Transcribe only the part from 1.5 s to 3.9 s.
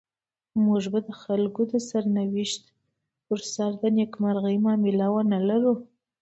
د سرنوشت پر سر د